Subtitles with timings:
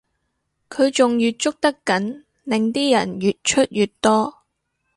[0.67, 4.45] 佢仲越捉得緊令啲人越出越多